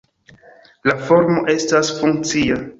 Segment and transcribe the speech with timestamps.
[0.91, 2.63] La formo estas funkcia.